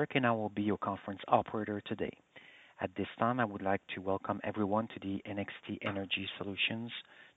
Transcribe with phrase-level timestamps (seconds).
[0.00, 2.12] Patrick, and I will be your conference operator today.
[2.80, 6.90] At this time, I would like to welcome everyone to the NXT Energy Solutions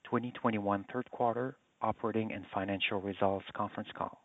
[0.05, 4.17] 2021 third quarter operating and financial results conference call.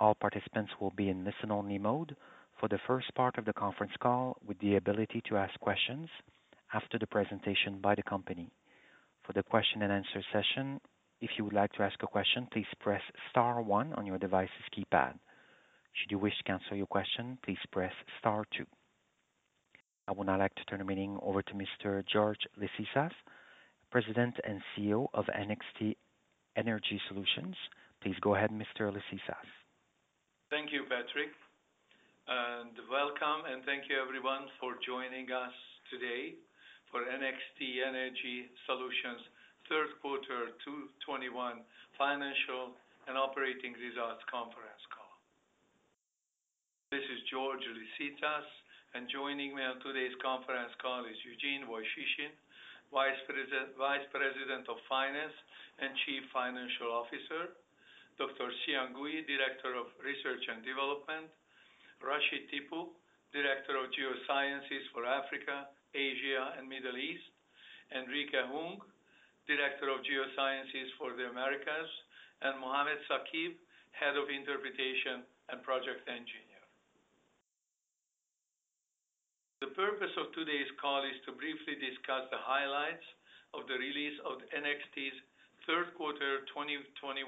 [0.00, 2.16] All participants will be in listen-only mode
[2.58, 6.08] for the first part of the conference call, with the ability to ask questions
[6.74, 8.50] after the presentation by the company.
[9.24, 10.80] For the question and answer session,
[11.20, 14.66] if you would like to ask a question, please press star one on your device's
[14.76, 15.14] keypad.
[15.94, 18.66] Should you wish to cancel your question, please press star two.
[20.08, 22.02] I would now like to turn the meeting over to Mr.
[22.06, 23.12] George Liszicasz,
[23.90, 25.96] President and CEO of NXT
[26.56, 27.56] Energy Solutions.
[28.02, 28.90] Please go ahead, Mr.
[28.90, 29.50] Liszicasz.
[30.50, 31.32] Thank you, Patrick,
[32.28, 35.54] and welcome, and thank you everyone for joining us
[35.88, 36.34] today
[36.90, 39.20] for NXT Energy Solutions
[39.68, 41.32] third quarter 2021
[41.96, 42.76] financial
[43.08, 45.01] and operating results conference call.
[46.92, 48.44] This is George Liszicasz,
[48.92, 52.28] and joining me on today's conference call is Eugene Woychyshyn,
[52.92, 55.32] Vice President of Finance
[55.80, 57.56] and Chief Financial Officer,
[58.20, 58.44] Dr.
[58.44, 61.32] Xiang Gui, Director of Research and Development,
[62.04, 62.92] Rashid Tippu,
[63.32, 67.24] Director of Geosciences for Africa, Asia, and Middle East,
[67.88, 68.84] Enrique Hung,
[69.48, 71.88] Director of Geosciences for the Americas,
[72.44, 73.56] and Mohamed Saqib,
[73.96, 76.51] Head of Interpretation and Project Engineer.
[79.62, 83.06] The purpose of today's call is to briefly discuss the highlights
[83.54, 85.14] of the release of NXT's
[85.70, 87.22] third quarter 2021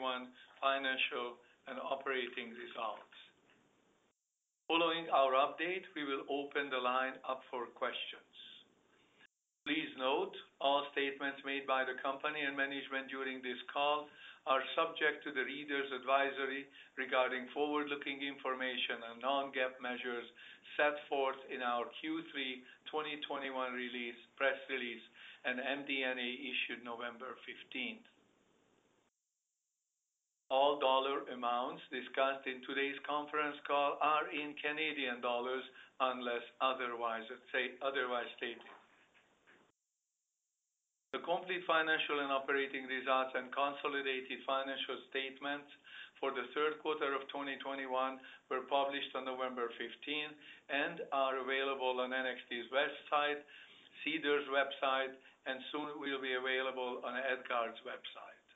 [0.59, 1.39] financial
[1.71, 3.15] and operating results.
[4.67, 8.34] Following our update, we will open the line up for questions.
[9.65, 14.13] Please note all statements made by the company and management during this call
[14.45, 16.69] are subject to the reader's advisory
[17.01, 20.29] regarding forward-looking information and non-GAAP measures
[20.77, 22.61] set forth in our Q3
[22.93, 25.01] 2021 release, press release
[25.49, 28.05] and MD&A issued November 15th.
[30.53, 35.65] All dollar amounts discussed in today's conference call are in Canadian dollars
[36.05, 38.74] unless otherwise stated.
[41.15, 45.71] The complete financial and operating results and consolidated financial statements
[46.19, 47.87] for the third quarter of 2021
[48.51, 50.35] were published on November 15th
[50.75, 53.47] and are available on NXT's website,
[54.03, 55.15] SEDAR's website,
[55.47, 58.47] and soon will be available on EDGAR's website.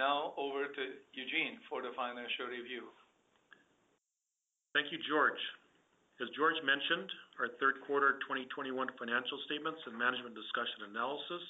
[0.00, 2.88] Now over to Eugene for the financial review.
[4.72, 5.44] Thank you, George.
[6.24, 11.40] As George mentioned, our third quarter 2021 financial statements and management discussion analysis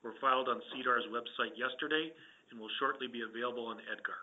[0.00, 2.08] were filed on SEDAR's website yesterday
[2.48, 4.20] and will shortly be available on EDGAR.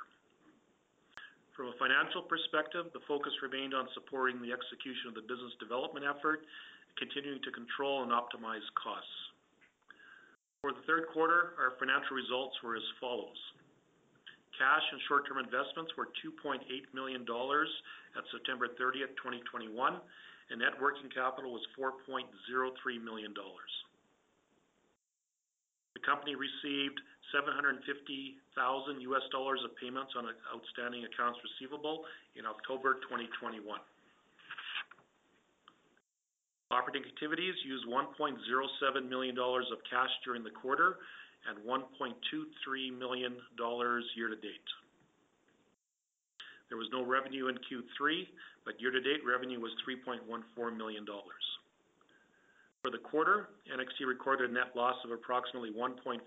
[1.54, 6.10] From a financial perspective, the focus remained on supporting the execution of the business development
[6.10, 6.42] effort
[6.98, 9.14] continuing to control and optimize costs.
[10.66, 13.38] For the third quarter, our financial results were as follows.
[14.58, 17.70] Cash and short-term investments were 2.8 million dollars
[18.18, 19.70] at September 30th, 2021,
[20.52, 22.28] and net working capital was 4.03
[23.00, 23.72] million dollars.
[25.96, 27.00] The company received
[27.32, 27.80] $750,000
[29.64, 32.04] of payments on outstanding accounts receivable
[32.36, 33.64] in October 2021.
[36.72, 40.98] Operating activities used 1.07 million dollars of cash during the quarter
[41.48, 44.68] and 1.23 million dollars year to date.
[46.72, 48.32] There was no revenue in Q3,
[48.64, 50.24] but year-to-date revenue was 3.14
[50.80, 51.44] million dollars.
[52.82, 56.24] For the quarter, NXT recorded a net loss of approximately 1.43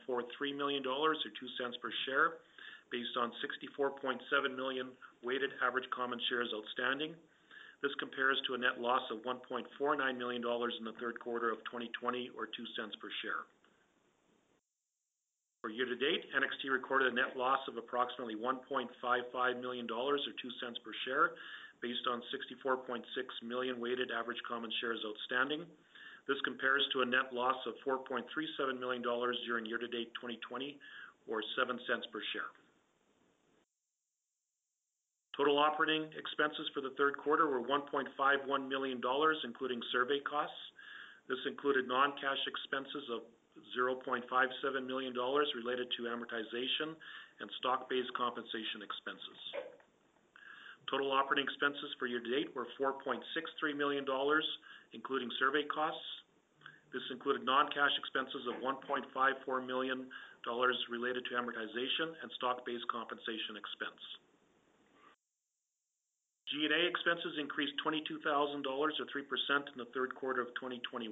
[0.54, 2.44] million dollars or 0.02 per share
[2.92, 4.20] based on 64.7
[4.54, 4.92] million
[5.24, 7.16] weighted average common shares outstanding.
[7.80, 9.64] This compares to a net loss of 1.49
[10.18, 13.48] million dollars in the third quarter of 2020 or 0.02 per share.
[15.64, 18.92] For year to date, NXT recorded a net loss of approximately 1.55
[19.64, 21.40] million dollars or 0.02 per share
[21.80, 23.00] based on 64.6
[23.40, 25.64] million weighted average common shares outstanding.
[26.28, 28.28] This compares to a net loss of 4.37
[28.78, 30.76] million dollars during year to date 2020
[31.32, 31.80] or 0.07
[32.12, 32.52] per share.
[35.32, 38.12] Total operating expenses for the third quarter were 1.51
[38.68, 40.60] million dollars, including survey costs.
[41.24, 43.24] This included non-cash expenses of
[43.72, 44.24] 0.57
[44.86, 46.92] million dollars related to amortization
[47.40, 49.40] and stock-based compensation expenses.
[50.90, 53.22] Total operating expenses for year-to-date were 4.63
[53.76, 54.44] million dollars,
[54.92, 56.04] including survey costs.
[56.92, 59.10] This included non-cash expenses of 1.54
[59.66, 60.06] million
[60.44, 63.98] dollars related to amortization and stock-based compensation expense.
[66.52, 68.20] G&A expenses increased 22,000
[68.62, 71.08] dollars or 3% in the third quarter of 2021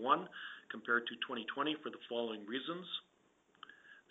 [0.69, 2.85] compared to 2020 for the following reasons.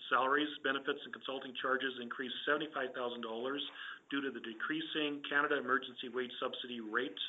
[0.09, 3.61] Salaries, benefits, and consulting charges increased 75,000 dollars
[4.09, 7.21] due to the decreasing Canada Emergency Wage Subsidy rate,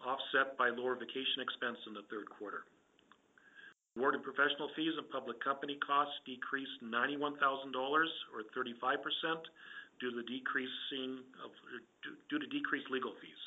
[0.00, 2.64] offset by lower vacation expense in the third quarter.
[3.94, 8.98] Board and professional fees and public company costs decreased 91,000 dollars or 35%
[10.00, 11.50] due to the decreasing of
[12.28, 13.42] due to decreased legal fees.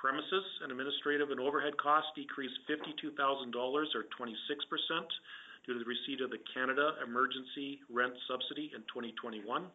[0.00, 3.12] Premises and administrative and overhead costs decreased 52,000
[3.52, 4.32] dollars or 26%
[5.66, 9.68] due to the receipt of the Canada Emergency Rent Subsidy in 2021.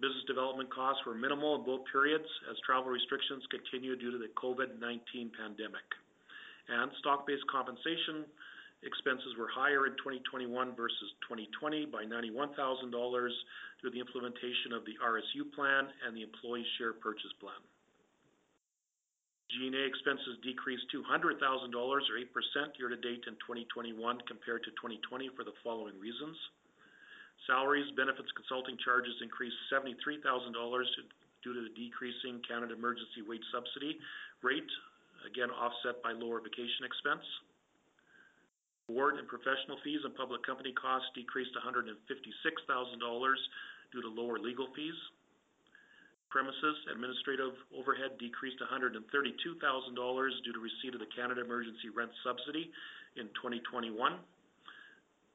[0.00, 4.32] Business development costs were minimal in both periods as travel restrictions continued due to the
[4.38, 5.84] COVID-19 pandemic.
[6.72, 8.24] And stock-based compensation
[8.82, 10.46] expenses were higher in 2021
[10.78, 13.34] versus 2020 by 91,000 dollars
[13.80, 17.58] through the implementation of the RSU plan and the employee share purchase plan.
[19.48, 21.40] G&A expenses decreased 200,000
[21.72, 23.96] dollars or 8% year-to-date in 2021
[24.28, 26.36] compared to 2020 for the following reasons.
[27.46, 30.20] Salaries, benefits, consulting charges increased 73,000
[30.52, 30.86] dollars
[31.42, 33.96] due to the decreasing Canada Emergency Wage Subsidy
[34.42, 34.68] rate,
[35.24, 37.24] again offset by lower vacation expense.
[38.88, 42.00] Board and professional fees and public company costs decreased 156,000
[42.98, 43.38] dollars
[43.92, 44.96] due to lower legal fees.
[46.32, 49.04] Premises administrative overhead decreased 132,000
[49.92, 52.72] dollars due to receipt of the Canada Emergency Rent Subsidy
[53.20, 53.92] in 2021.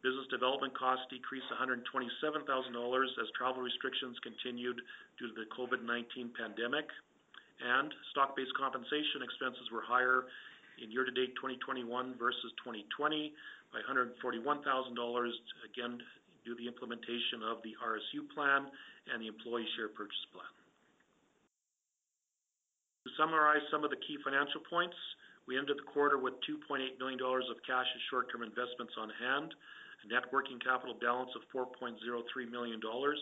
[0.02, 2.42] Business development costs decreased 127,000
[2.74, 4.82] dollars as travel restrictions continued
[5.22, 6.90] due to the COVID-19 pandemic.
[7.62, 10.26] And stock-based compensation expenses were higher
[10.82, 13.34] in year-to-date 2021 versus 2020
[13.74, 15.34] by 141,000 dollars,
[15.66, 15.98] again,
[16.46, 18.70] due to the implementation of the RSU plan
[19.12, 20.50] and the employee share purchase plan.
[23.04, 24.96] To summarize some of the key financial points,
[25.48, 29.52] we ended the quarter with 2.8 million dollars of cash and short-term investments on hand,
[30.04, 32.00] a net working capital balance of 4.03
[32.48, 33.20] million dollars,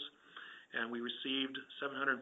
[0.77, 2.21] and we received $750,000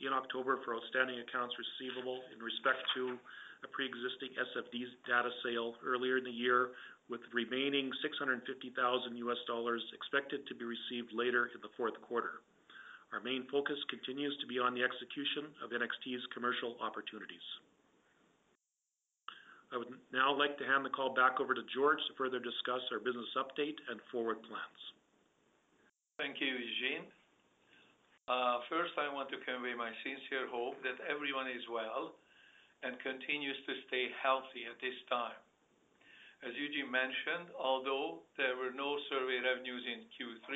[0.00, 3.20] in October for outstanding accounts receivable in respect to
[3.64, 6.72] a pre-existing SFD data sale earlier in the year,
[7.12, 8.40] with the remaining $650,000
[9.92, 12.40] expected to be received later in the fourth quarter.
[13.12, 17.42] Our main focus continues to be on the execution of NXT's commercial opportunities.
[19.74, 22.82] I would now like to hand the call back over to George to further discuss
[22.90, 24.80] our business update and forward plans.
[26.18, 27.06] Thank you, Eugene.
[28.30, 32.14] Uh, first, I want to convey my sincere hope that everyone is well
[32.86, 35.34] and continues to stay healthy at this time.
[36.46, 40.46] As Eugene mentioned, although there were no survey revenues in Q3,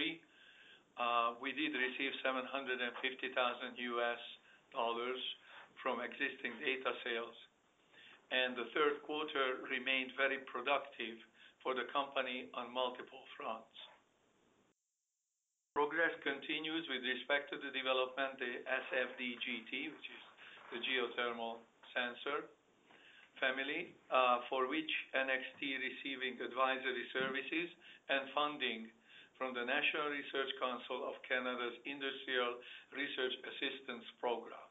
[1.02, 2.78] uh, we did receive $750,000
[5.82, 7.34] from existing data sales,
[8.30, 11.18] and the third quarter remained very productive
[11.58, 13.73] for the company on multiple fronts.
[15.74, 20.22] Progress continues with respect to the development, the SFD-GT, which is
[20.70, 22.46] the geothermal sensor
[23.42, 24.88] family, uh, for which
[25.18, 27.74] NXT receiving advisory services
[28.06, 28.86] and funding
[29.34, 32.54] from the National Research Council of Canada's Industrial
[32.94, 34.63] Research Assistance Program.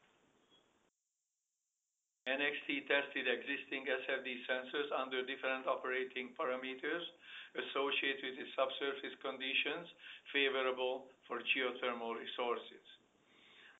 [2.23, 7.03] NXT tested existing SFD sensors under different operating parameters
[7.51, 9.91] associated with subsurface conditions
[10.31, 12.83] favorable for geothermal resources.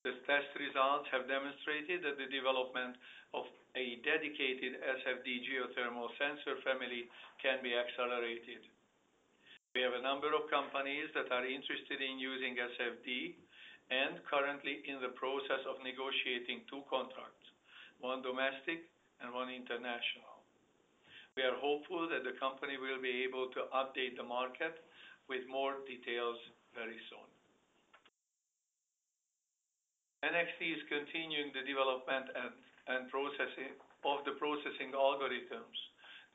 [0.03, 3.00] The test results have demonstrated that the development
[3.31, 3.47] of
[3.79, 7.07] a dedicated SFD geothermal sensor family
[7.39, 8.62] can be accelerated.
[9.73, 13.33] We have a number of companies that are interested in using SFD
[13.89, 17.42] and currently in the process of negotiating two contracts,
[18.03, 18.83] one domestic
[19.24, 20.43] and one international.
[21.39, 24.75] We are hopeful that the company will be able to update the market
[25.31, 26.36] with more details
[26.75, 27.25] very soon.
[30.27, 32.27] NXT is continuing the development
[32.91, 33.72] and processing
[34.03, 35.79] of the processing algorithms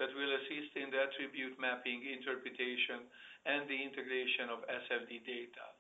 [0.01, 3.05] that will assist in the attribute mapping interpretation
[3.45, 5.78] and the integration of SFD data.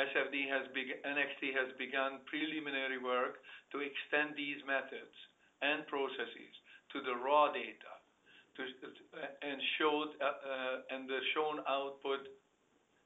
[0.00, 3.42] NXT has begun preliminary work
[3.72, 5.12] to extend these methods
[5.60, 6.54] and processes
[6.92, 8.00] to the raw data
[8.60, 9.24] uh,
[10.26, 12.28] uh, and the shown output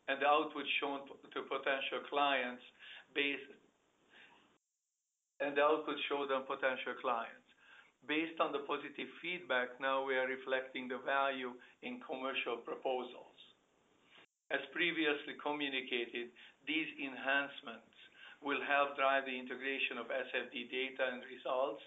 [0.09, 1.01] and the output shown
[1.33, 2.63] to potential clients.
[8.05, 13.39] Based on the positive feedback, now we are reflecting the value in commercial proposals.
[14.53, 16.29] As previously communicated,
[16.67, 17.95] these enhancements
[18.45, 21.81] will help drive the integration of SFD data and results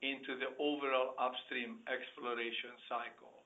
[0.00, 3.44] into the overall upstream exploration cycle.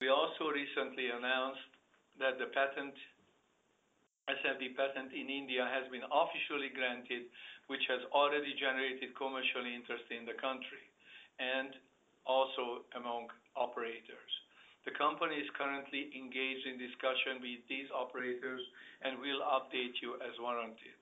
[0.00, 1.70] We also recently announced
[2.18, 2.92] that the patent,
[4.28, 7.30] SFD patent in India has been officially granted,
[7.68, 10.82] which has already generated commercial interest in the country
[11.40, 11.72] and
[12.26, 14.32] also among operators.
[14.84, 18.60] The company is currently engaged in discussion with these operators
[19.00, 20.96] and will update you as warranted.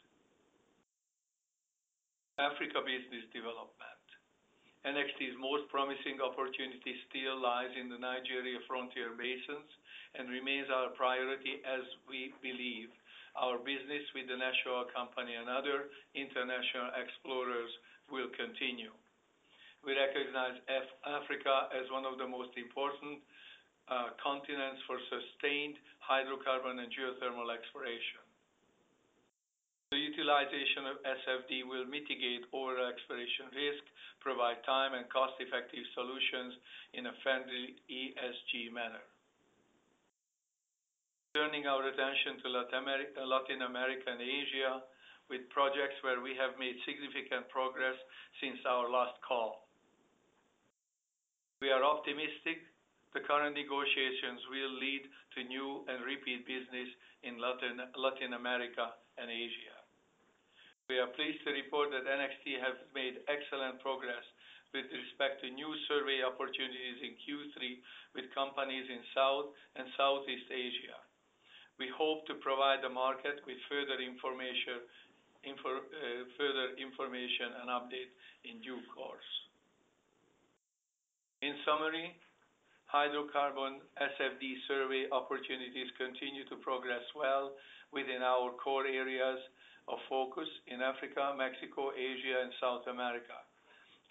[2.39, 4.03] Africa business development.
[4.87, 9.71] NXT's most promising opportunity still lies in the Nigeria frontier basins
[10.19, 12.91] and remains our priority as we believe
[13.39, 17.71] our business with the National Company and other international explorers
[18.11, 18.93] will continue.
[19.87, 20.59] We recognize
[21.07, 23.25] Africa as one of the most important
[23.91, 28.23] Uh, continents for sustained hydrocarbon and geothermal exploration.
[29.91, 33.85] The utilization of SFD will mitigate over-exploration risk,
[34.25, 36.57] provide time and cost-effective solutions
[36.97, 39.05] in a friendly ESG manner.
[41.37, 44.81] Turning our attention to Latin America and Asia,
[45.29, 47.99] with projects where we have made significant progress
[48.41, 49.69] since our last call.
[51.61, 52.72] We are optimistic
[53.15, 55.05] the current negotiations will lead
[55.37, 56.89] to new and repeat business
[57.23, 59.77] in Latin America and Asia.
[60.89, 64.25] We are pleased to report that NXT has made excellent progress
[64.73, 67.79] with respect to new survey opportunities in Q3
[68.17, 70.97] with companies in South and Southeast Asia.
[71.79, 74.81] We hope to provide the market with further information
[75.45, 76.25] uh,
[77.61, 78.13] and update
[78.45, 79.31] in due course.
[81.43, 82.17] In summary,
[82.93, 87.57] hydrocarbon SFD survey opportunities continue to progress well
[87.89, 89.41] within our core areas
[89.89, 93.41] of focus in Africa, Mexico, Asia, and South America.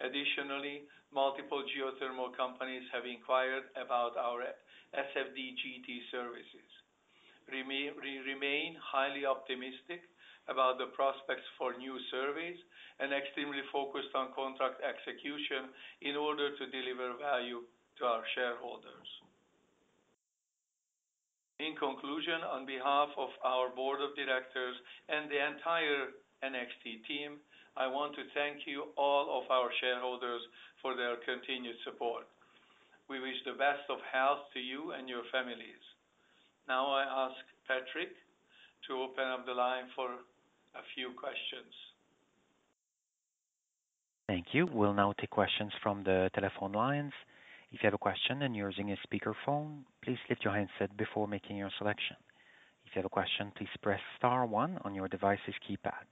[0.01, 4.49] Additionally, multiple geothermal companies have inquired about our
[4.97, 6.69] SFD-GT services.
[7.53, 7.93] We
[8.25, 10.09] remain highly optimistic
[10.49, 12.57] about the prospects for new surveys
[12.97, 15.69] and extremely focused on contract execution
[16.01, 17.61] in order to deliver value
[18.01, 19.09] to our shareholders.
[21.61, 24.73] In conclusion, on behalf of our board of directors
[25.05, 26.09] and the entire
[26.41, 27.37] NXT team,
[27.77, 30.41] I want to thank you, all of our shareholders,
[30.81, 32.25] for their continued support.
[33.05, 35.85] We wish the best of health to you and your families.
[36.67, 37.37] Now I ask
[37.69, 38.17] Patrick
[38.89, 40.09] to open up the line for
[40.73, 41.69] a few questions.
[44.27, 44.65] Thank you.
[44.65, 47.13] We'll now take questions from the telephone lines.
[47.71, 51.27] If you have a question and you're using a speakerphone, please lift your handset before
[51.27, 52.17] making your selection.
[52.85, 56.03] If you have a question, please press star one on your device's keypad.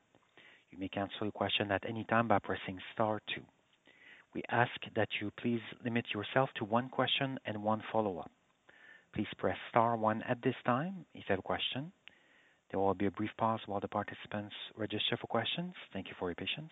[0.71, 3.41] You may cancel your question at any time by pressing star two.
[4.33, 8.31] We ask that you please limit yourself to one question and one follow-up.
[9.13, 11.91] Please press star one at this time if you have a question.
[12.71, 15.73] There will be a brief pause while the participants register for questions.
[15.91, 16.71] Thank you for your patience.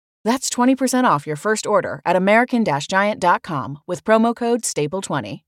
[0.23, 5.41] That's 20% off your first order at American-Giant.com with promo code STAPLE20.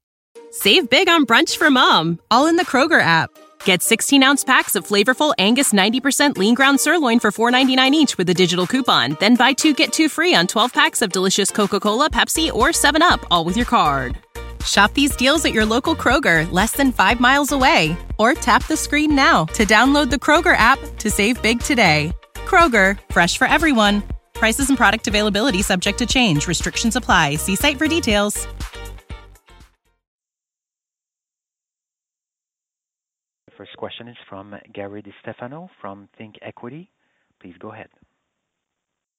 [0.52, 3.32] Save big on brunch for mom, all in the Kroger app.
[3.66, 8.30] Get 16 ounce packs of flavorful Angus 90% lean ground sirloin for $4.99 each with
[8.30, 9.18] a digital coupon.
[9.20, 12.70] Then buy two get two free on 12 packs of delicious Coca Cola, Pepsi, or
[12.70, 14.18] 7UP, all with your card.
[14.64, 17.98] Shop these deals at your local Kroger, less than five miles away.
[18.18, 22.14] Or tap the screen now to download the Kroger app to save big today.
[22.46, 24.04] Kroger, fresh for everyone.
[24.44, 26.50] Prices and product availability subject to change.
[26.50, 27.36] Restrictions apply.
[27.38, 28.46] See site for details.
[33.48, 36.92] The first question is from Gary DiStefano from Think Equity.
[37.40, 37.88] Please go ahead.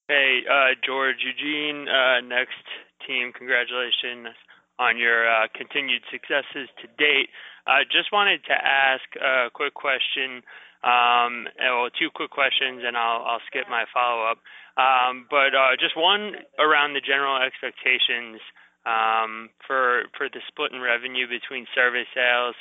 [0.08, 2.60] Hey, uh, George, Eugene, uh, next
[3.06, 4.36] team, congratulations
[4.78, 7.30] on your uh, continued successes to date.
[7.66, 10.42] Uh, just wanted to ask a quick question,
[10.84, 14.36] um, well, two quick questions, and I'll, I'll skip my follow-up.
[14.36, 14.42] Um,
[14.76, 18.40] but uh, just one around the general expectations
[18.86, 22.54] um, for for the split in revenue between service sales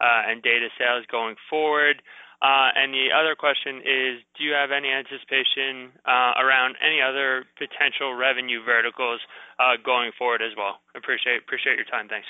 [0.00, 2.02] uh, and data sales going forward.
[2.44, 7.48] Uh, and the other question is, do you have any anticipation uh, around any other
[7.56, 9.20] potential revenue verticals
[9.56, 10.84] uh, going forward as well?
[10.92, 12.08] Appreciate appreciate your time.
[12.08, 12.28] Thanks.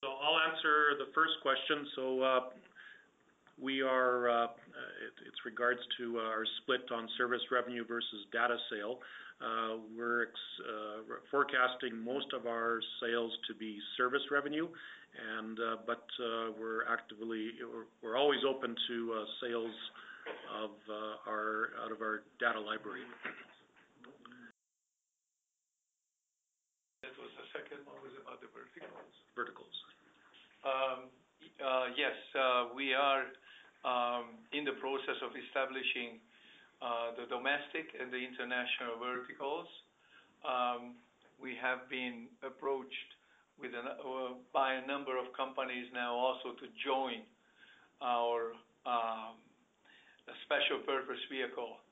[0.00, 1.84] So I'll answer the first question.
[1.96, 2.24] So
[3.60, 4.46] we are, uh,
[5.26, 8.98] it's regards to our split on service revenue versus data sale.
[9.38, 10.34] Uh, we're
[10.66, 16.06] uh, forecasting most of our sales to be service revenue, and uh, but
[16.58, 17.50] we're actively
[18.02, 19.74] we're always open to sales
[20.58, 20.70] of
[21.26, 23.06] our out of our data library.
[27.06, 29.14] That was the second one, was about the verticals.
[29.38, 29.76] Verticals.
[30.66, 31.14] Um,
[31.94, 32.18] yes,
[32.74, 33.22] we are
[34.52, 36.20] in the process of establishing
[36.80, 39.66] uh, the domestic and the international verticals.
[40.46, 40.94] Um,
[41.38, 43.10] we have been approached
[43.58, 47.26] uh, by a number of companies now also to join
[48.02, 48.54] our
[48.86, 49.34] um,
[50.46, 51.82] special purpose vehicle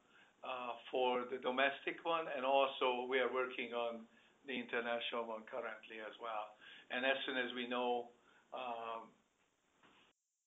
[0.47, 4.07] uh, for the domestic one, and also we are working on
[4.47, 6.55] the international one currently as well.
[6.95, 8.15] And As soon as we know
[8.55, 9.11] um,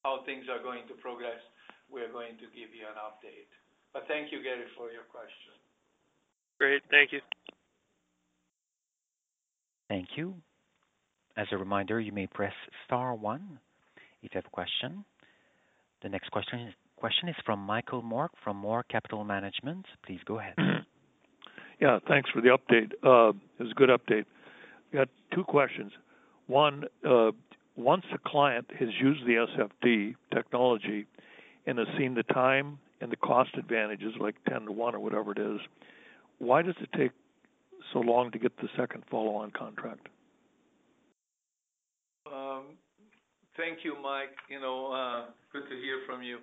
[0.03, 1.39] how things are going to progress,
[1.91, 3.49] we're going to give you an update.
[3.93, 5.57] But thank you, Gary, for your question.
[6.59, 6.83] Great.
[6.91, 7.21] Thank you.
[9.89, 10.35] Thank you.
[11.38, 12.53] As a reminder, you may press
[12.85, 13.59] star one
[14.21, 15.03] if you have a question.
[16.03, 19.85] The next question is, from Michael Mork from Mork Capital Management.
[20.05, 20.55] Please go ahead.
[21.81, 22.91] Yeah, thanks for the update.
[23.05, 24.25] Uh, it was a good update.
[24.91, 25.93] Got two questions.
[26.47, 27.31] One, uh,
[27.79, 31.07] once a client has used the SFD technology
[31.65, 35.31] and has seen the time and the cost advantages, like 10 to 1 or whatever
[35.31, 35.61] it is,
[36.39, 37.11] why does it take
[37.93, 40.07] so long to get the second follow-on contract?
[42.27, 42.75] Um,
[43.55, 44.35] thank you, Mike.
[44.49, 46.39] You know, uh, good to hear from you.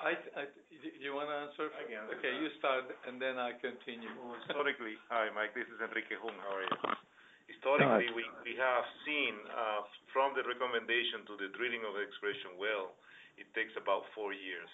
[0.00, 1.68] I, I, do you want to answer?
[1.76, 2.06] I can.
[2.16, 4.08] Okay, you start, and then I continue.
[4.22, 5.52] Well, historically, hi, Mike.
[5.52, 6.32] This is Enrique Hung.
[6.40, 7.09] How are you?
[7.50, 9.82] Historically, we, we have seen uh,
[10.14, 12.94] from the recommendation to the drilling of the exploration well,
[13.34, 14.70] it takes about four years.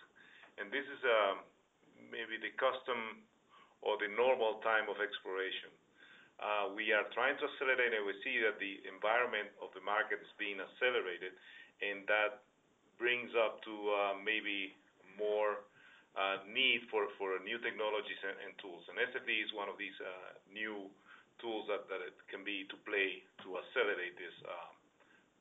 [0.61, 1.41] and This is um,
[2.12, 3.25] maybe the custom
[3.81, 5.73] or the normal time of exploration.
[6.37, 10.21] Uh, we are trying to accelerate, and we see that the environment of the market
[10.21, 11.33] is being accelerated,
[11.81, 12.45] and that
[13.01, 14.77] brings up to uh, maybe
[15.17, 15.65] more
[16.12, 17.09] uh, need for
[17.41, 18.85] new technologies and tools.
[18.93, 19.97] And SFD is one of these
[20.53, 20.93] new
[21.38, 24.37] tools that it can be to play to accelerate this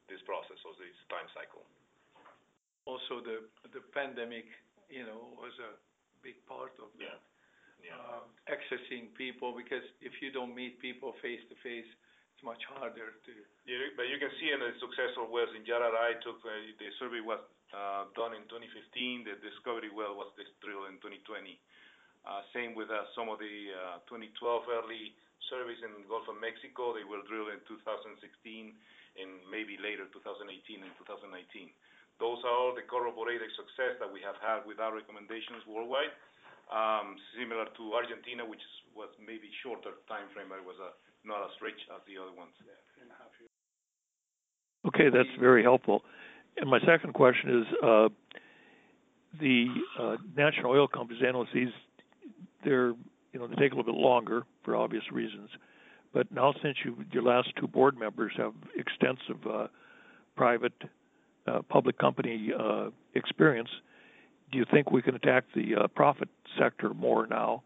[0.10, 1.66] this process or this time cycle.
[2.86, 4.46] Also, the pandemic,
[4.94, 5.74] you know, was a
[6.22, 7.22] big part of that.
[7.82, 7.98] Yeah.
[8.02, 11.86] Um, accessing people, because if you don't meet people face to face,
[12.34, 13.34] it's much harder to.
[13.70, 16.50] Yeah, but you can see in the successful wells in Yararay took, uh,
[16.82, 17.42] the survey was
[17.74, 19.30] uh, done in 2015.
[19.30, 20.34] The discovery well was
[20.66, 21.62] drilled in 2020.
[22.26, 23.70] Uh, same with some of the
[24.10, 24.34] 2012
[24.66, 25.14] early
[25.50, 26.94] surveys in the Gulf of Mexico.
[26.96, 28.18] They were drilled in 2016
[29.16, 30.44] and maybe later, 2018
[30.84, 31.72] and 2019.
[32.20, 36.12] Those are all the corroborated success that we have had with our recommendations worldwide.
[36.72, 38.64] Um, similar to Argentina, which
[38.98, 40.80] was maybe shorter timeframe, but it was
[41.24, 42.56] not as rich as the other ones.
[44.88, 46.04] Okay, that's very helpful.
[46.58, 48.10] And My second question is, uh,
[49.40, 49.68] the
[50.00, 51.74] uh, national oil companies, NOCs,
[52.64, 52.94] they're,
[53.36, 55.50] you know, they take a little bit longer for obvious reasons.
[56.14, 59.68] But Now since you your last two board members have extensive uh,
[60.38, 60.72] private
[61.46, 63.68] uh, public company uh, experience,
[64.54, 67.64] do you think we can attack the uh, profit sector more now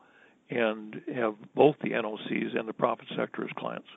[0.49, 3.87] and have both the NOCs and the profit sector as clients?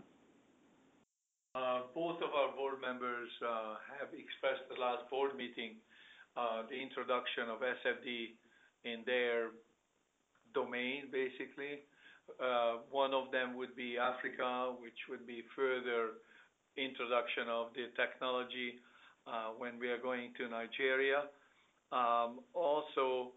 [1.94, 3.28] Both of our board members
[4.00, 5.76] have expressed the last board meeting
[6.36, 8.36] the introduction of SFD
[8.84, 9.50] in their
[10.54, 11.84] domain, basically.
[12.40, 16.22] Uh, one of them would be Africa, which would be further
[16.76, 18.80] introduction of the technology
[19.26, 21.24] uh, when we are going to Nigeria.
[21.92, 23.32] Um, also,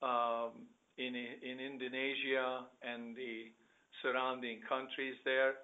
[0.00, 3.54] um in in Indonesia and the
[4.02, 5.54] surrounding countries there,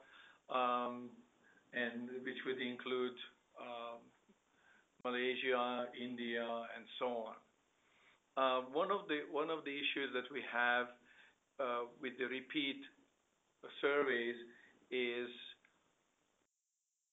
[0.48, 1.10] um,
[1.74, 3.18] and which would include
[3.58, 3.98] um,
[5.04, 7.34] Malaysia, India, and so on.
[8.36, 10.86] Uh, one of the issues that we have
[11.60, 12.82] uh, with the repeat
[13.80, 14.34] surveys
[14.90, 15.30] is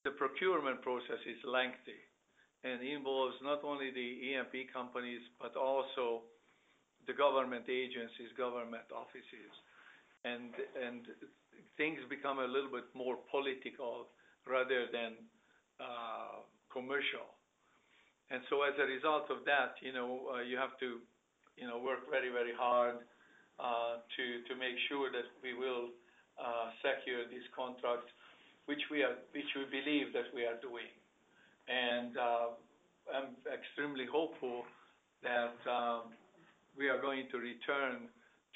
[0.04, 2.02] the procurement process is lengthy
[2.64, 6.26] and involves not only the E&P companies, but also
[7.08, 9.54] the government agencies, government offices.
[11.78, 14.10] Things become a little bit more political
[14.46, 15.18] rather than
[15.80, 17.26] uh, commercial.
[18.30, 21.02] And so as a result of that, you know, you have to,
[21.58, 23.04] you know, work very, very hard
[23.60, 25.94] uh, to make sure that we will
[26.40, 28.10] uh, secure these contracts,
[28.66, 29.04] which we
[29.70, 30.90] believe that we are doing.
[31.70, 32.58] And uh,
[33.14, 34.66] I'm extremely hopeful
[35.22, 36.14] that um,
[36.78, 38.10] we are going to return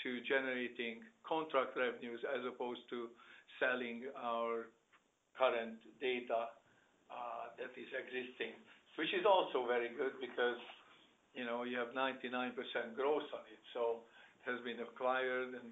[0.04, 3.10] to generating contract revenues as opposed to
[3.60, 4.68] selling our
[5.38, 6.50] current data
[7.58, 8.56] that is existing.
[8.96, 10.60] Which is also very good because,
[11.36, 12.56] you know, you have 99%
[12.96, 13.62] growth on it.
[13.76, 14.08] So
[14.40, 15.72] it has been acquired and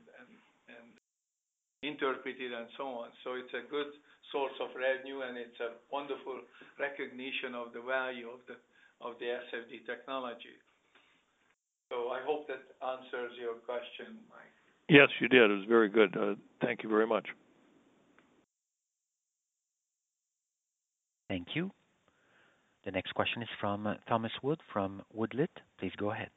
[1.83, 3.09] interpreted and so on.
[3.23, 3.91] So it's a good
[4.31, 6.39] source of revenue, and it's a wonderful
[6.79, 10.57] recognition of the value of the SFD technology.
[11.91, 14.55] So I hope that answers your question, Mike.
[14.89, 15.51] Yes, you did.
[15.51, 16.15] It was very good.
[16.17, 17.27] Uh, thank you very much.
[21.29, 21.71] Thank you.
[22.85, 25.51] The next question is from Thomas Wood from Woodlet.
[25.79, 26.29] Please go ahead.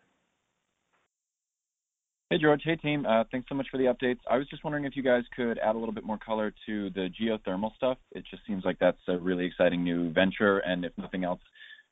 [2.31, 2.63] Hey, George.
[2.65, 3.07] Hey, team.
[3.07, 4.19] Uh, thanks so much for the updates.
[4.29, 6.91] I was just wondering if you guys could add a little bit more color to
[6.91, 7.99] the geothermal stuff.
[8.13, 11.41] It just seems like that's a really exciting new venture, and if nothing else,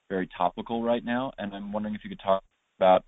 [0.08, 1.32] very topical right now.
[1.38, 2.42] And I'm wondering if you could talk
[2.78, 3.04] about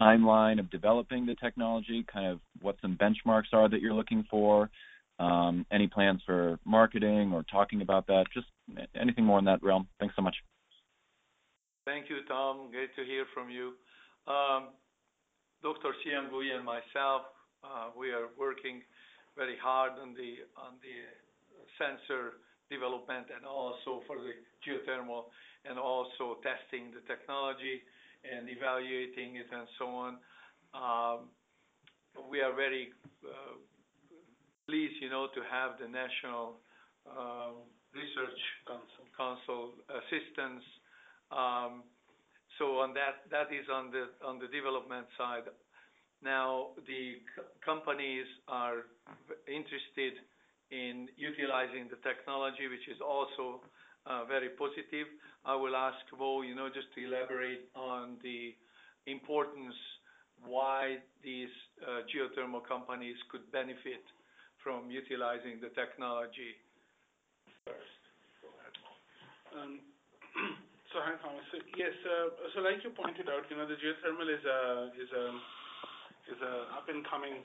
[0.00, 4.68] timeline of developing the technology, kind of what some benchmarks are that you're looking for,
[5.20, 8.46] um, any plans for marketing or talking about that, just
[9.00, 9.86] anything more in that realm.
[10.00, 10.34] Thanks so much.
[11.84, 12.70] Thank you, Tom.
[12.70, 13.76] Great to hear from you.
[14.26, 14.72] Um,
[15.62, 15.92] Dr.
[16.00, 17.28] Xiang Gui and myself,
[17.62, 18.80] uh, we are working
[19.36, 20.40] very hard on the
[21.76, 24.32] sensor development and also for the
[24.64, 25.28] geothermal
[25.68, 27.84] and also testing the technology
[28.24, 30.12] and evaluating it and so on.
[30.72, 31.28] Um,
[32.30, 32.92] we are very
[33.24, 33.60] uh,
[34.66, 36.56] pleased, you know, to have the National
[37.04, 37.52] uh,
[37.92, 38.40] Research
[39.16, 40.64] Council assistance.
[41.30, 41.82] Um,
[42.58, 45.48] so on that that is on the development side.
[46.22, 47.20] Now, the
[47.60, 48.88] companies are
[49.44, 50.16] interested
[50.70, 53.60] in utilizing the technology, which is also
[54.06, 55.04] uh, very positive.
[55.44, 58.56] I will ask Bo, you know, just to elaborate on the
[59.06, 59.76] importance
[60.40, 61.52] why these
[61.84, 64.04] uh, geothermal companies could benefit
[64.62, 66.56] from utilizing the technology
[67.68, 68.00] first.
[68.40, 68.76] Go ahead,
[69.60, 69.80] um,
[70.94, 71.02] Bo.
[71.02, 71.42] Hi, Thomas.
[71.74, 74.94] Yes, uh, So, like you pointed out, you know, the geothermal is uh, um, uh,
[74.94, 75.24] a is a
[76.30, 77.42] is a up-and-coming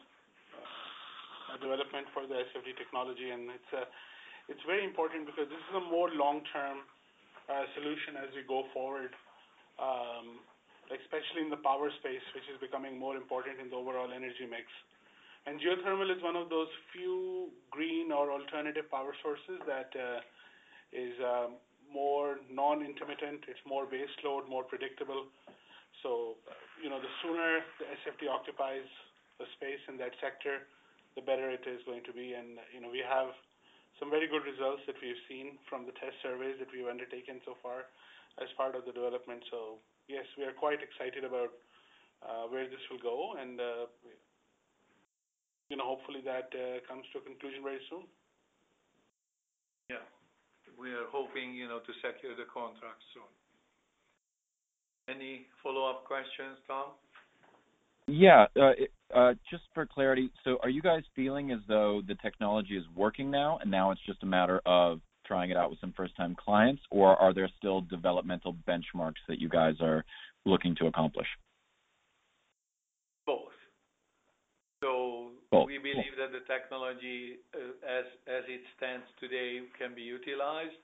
[1.58, 3.34] development for the SFD technology.
[3.34, 6.86] And it's very important because this is a more long-term
[7.74, 9.18] solution as we go forward,
[9.82, 10.46] um,
[10.94, 14.70] especially in the power space, which is becoming more important in the overall energy mix.
[15.50, 19.90] And geothermal is one of those few green or alternative power sources that
[20.94, 21.58] is um,
[21.92, 25.26] more non-intermittent, it's more base load, more predictable.
[26.02, 26.40] So,
[26.82, 28.88] you know, the sooner the SFD occupies
[29.42, 30.68] the space in that sector,
[31.16, 32.38] the better it is going to be.
[32.38, 33.34] And you know, we have
[34.00, 37.60] some very good results that we've seen from the test surveys that we've undertaken so
[37.60, 37.92] far
[38.40, 39.44] as part of the development.
[39.52, 41.52] So yes, we are quite excited about
[42.24, 43.88] uh, where this will go and, uh,
[45.68, 48.04] you know, hopefully that uh, comes to a conclusion very soon.
[49.90, 50.04] Yeah.
[50.78, 53.24] We are hoping, you know, to secure the contract soon.
[55.16, 56.92] Any follow-up questions, Tom?
[58.08, 58.46] Yeah.
[58.60, 58.72] Uh,
[59.16, 63.32] uh, just for clarity, so are you guys feeling as though the technology is working
[63.32, 66.82] now, and now it's just a matter of trying it out with some first-time clients?
[66.92, 70.04] Or are there still developmental benchmarks that you guys are
[70.46, 71.28] looking to accomplish?
[73.26, 73.54] Both.
[75.52, 75.68] Both.
[75.68, 75.82] We oh.
[75.82, 80.78] believe that the technology, uh, as it stands today, can be utilized.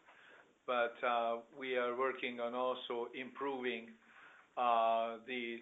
[0.65, 3.93] but uh, we are working on also improving
[4.58, 5.62] uh, the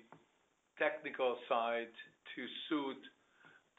[0.79, 1.91] technical side
[2.35, 3.01] to suit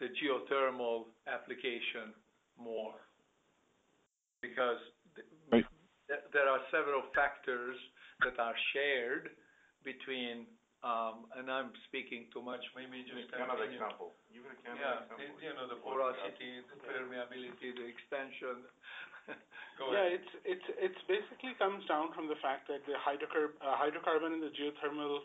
[0.01, 2.13] the geothermal application
[2.59, 2.95] more.
[4.43, 4.83] Because
[5.51, 7.77] there are several factors
[8.21, 9.31] that are shared
[9.85, 10.47] between,
[10.85, 14.12] Um, and I'm speaking too much, maybe just- another example.
[14.29, 15.40] Give a Canada example.
[15.40, 15.49] Yeah.
[15.49, 18.68] You know, the porosity, the permeability, the extension.
[19.81, 20.20] Go ahead.
[20.44, 20.61] Yeah, ahead.
[20.77, 25.25] it basically comes down from the fact that the uh, hydrocarbon and the geothermal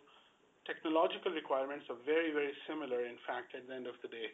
[0.63, 4.31] technological requirements are very, very similar, in fact, at the end of the day.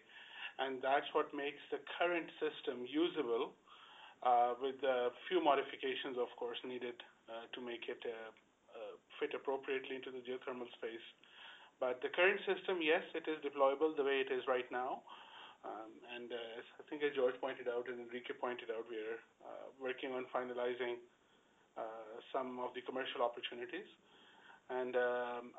[0.61, 3.57] And that's what makes the current system usable,
[4.21, 8.05] uh, with a few modifications, of course, needed, uh, to make it
[9.19, 11.03] fit appropriately into the geothermal space.
[11.79, 15.03] But the current system, yes, it is deployable the way it is right now.
[15.65, 19.01] Um, and, uh, as I think as George pointed out and Enrique pointed out, we
[19.01, 21.01] are uh, working on finalizing
[21.75, 23.89] uh, some of the commercial opportunities.
[24.69, 25.53] Um,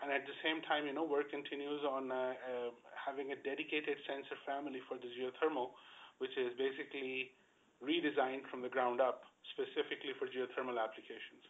[0.00, 4.36] and at the same time, you know, work continues on um, having a dedicated sensor
[4.48, 5.76] family for the geothermal,
[6.20, 7.36] which is basically
[7.84, 11.44] redesigned from the ground up, specifically for geothermal applications.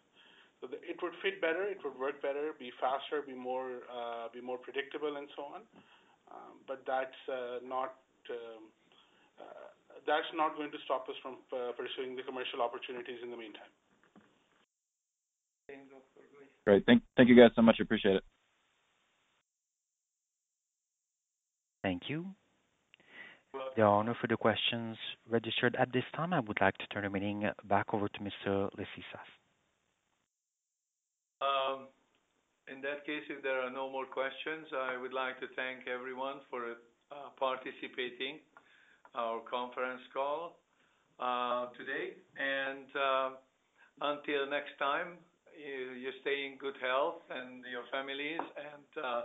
[0.61, 4.45] So it would fit better, it would work better, be faster, be more uh, be
[4.45, 5.63] more predictable, and so on.
[6.29, 7.97] Um, but that's uh, not
[8.29, 8.69] um,
[9.41, 9.73] uh,
[10.05, 11.41] that's not going to stop us from
[11.77, 13.73] pursuing the commercial opportunities in the meantime.
[16.65, 16.85] Great.
[16.85, 17.77] Thank thank you, guys, so much.
[17.81, 18.25] I appreciate it.
[21.83, 22.27] Thank you.
[23.77, 24.97] There are no further questions
[25.29, 26.33] registered at this time.
[26.33, 28.69] I would like to turn the meeting back over to Mr.
[28.77, 29.40] Liszicasz.
[32.71, 36.39] In that case, if there are no more questions, I would like to thank everyone
[36.49, 36.79] for
[37.37, 38.39] participating
[39.15, 40.57] our conference call
[41.77, 42.15] today.
[42.39, 43.31] And um
[44.01, 45.19] until next time,
[45.53, 48.39] you stay in good health and your families.
[48.39, 49.23] And uh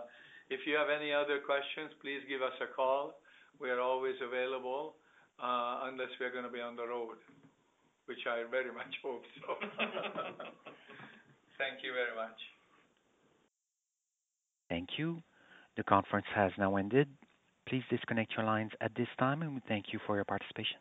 [0.50, 3.14] if you have any other questions, please give us a call.
[3.62, 4.96] We are always available,
[5.40, 7.22] unless we are gonna be on the road,
[8.10, 9.54] which I very much hope so.
[11.62, 12.55] Thank you very much.
[14.70, 15.22] Thank you.
[15.78, 17.08] The conference has now ended.
[17.68, 20.78] Please disconnect your lines at this time, and we thank you for your participation.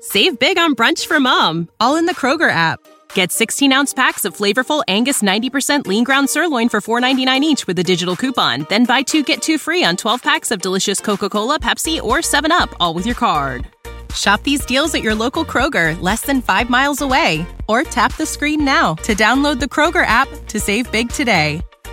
[0.00, 2.80] Save big on brunch for mom, all in the Kroger app.
[3.14, 7.84] Get 16-ounce packs of flavorful Angus 90% lean ground sirloin for $4.99 each with a
[7.84, 8.64] digital coupon.
[8.68, 12.72] Then buy two, get two free on 12 packs of delicious Coca-Cola, Pepsi, or 7UP,
[12.78, 13.66] all with your card.
[14.14, 17.46] Shop these deals at your local Kroger, less than five miles away.
[17.68, 21.60] Or tap the screen now to download the Kroger app to save big today.